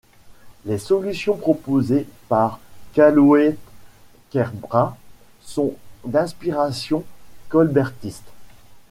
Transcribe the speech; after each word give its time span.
Les 0.65 0.79
solutions 0.79 1.37
proposées 1.37 2.07
par 2.27 2.59
Calloet-Kerbrat 2.95 4.97
sont 5.43 5.75
d'inspiration 6.05 7.03
colbertiste. 7.49 8.25